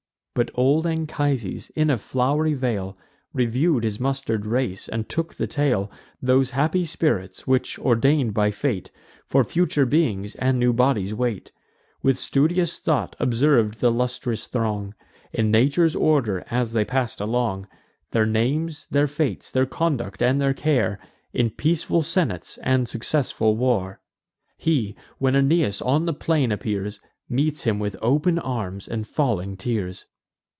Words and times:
But 0.33 0.49
old 0.55 0.87
Anchises, 0.87 1.71
in 1.75 1.89
a 1.89 1.97
flow'ry 1.97 2.53
vale, 2.55 2.97
Review'd 3.33 3.83
his 3.83 3.99
muster'd 3.99 4.45
race, 4.45 4.87
and 4.87 5.09
took 5.09 5.35
the 5.35 5.45
tale: 5.45 5.91
Those 6.21 6.51
happy 6.51 6.85
spirits, 6.85 7.45
which, 7.45 7.77
ordain'd 7.77 8.33
by 8.33 8.49
fate, 8.51 8.91
For 9.27 9.43
future 9.43 9.85
beings 9.85 10.35
and 10.35 10.57
new 10.57 10.71
bodies 10.71 11.13
wait. 11.13 11.51
With 12.01 12.17
studious 12.17 12.79
thought 12.79 13.13
observ'd 13.19 13.81
th' 13.81 13.83
illustrious 13.83 14.47
throng, 14.47 14.93
In 15.33 15.51
nature's 15.51 15.97
order 15.97 16.45
as 16.49 16.71
they 16.71 16.85
pass'd 16.85 17.19
along: 17.19 17.67
Their 18.11 18.25
names, 18.25 18.87
their 18.89 19.07
fates, 19.07 19.51
their 19.51 19.65
conduct, 19.65 20.21
and 20.23 20.39
their 20.39 20.53
care, 20.53 20.97
In 21.33 21.49
peaceful 21.49 22.01
senates 22.03 22.57
and 22.63 22.87
successful 22.87 23.57
war. 23.57 23.99
He, 24.57 24.95
when 25.17 25.35
Aeneas 25.35 25.81
on 25.81 26.05
the 26.05 26.13
plain 26.13 26.53
appears, 26.53 27.01
Meets 27.27 27.63
him 27.65 27.79
with 27.79 27.97
open 28.01 28.39
arms, 28.39 28.87
and 28.87 29.05
falling 29.05 29.57
tears. 29.57 30.05